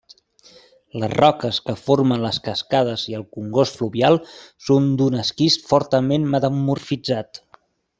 Les 1.01 1.11
roques 1.19 1.59
que 1.67 1.75
formen 1.81 2.23
les 2.23 2.39
cascades 2.47 3.05
i 3.13 3.17
el 3.19 3.27
congost 3.37 3.79
fluvial 3.83 4.19
són 4.71 4.91
d'un 5.03 5.23
esquist 5.27 5.71
fortament 5.75 6.31
metamorfitzat. 6.37 7.45